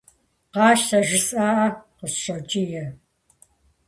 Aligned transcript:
«Къащтэ 0.53 0.97
жысӀакъэ!»- 1.07 1.67
къысщӀокӀие. 1.97 2.85